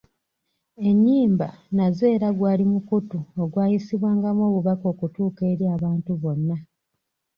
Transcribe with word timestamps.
Ennyimba 0.89 1.47
nazo 1.75 2.05
era 2.15 2.27
gwali 2.37 2.63
mukutu 2.73 3.19
ogwayisibwamu 3.41 4.41
obubaka 4.49 4.85
okutuuka 4.93 5.41
eri 5.51 5.65
abantu 5.75 6.11
bonna 6.21 6.57